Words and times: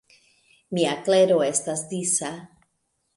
Mia 0.77 0.93
klero 1.09 1.37
estas 1.49 1.83
disa. 1.91 2.31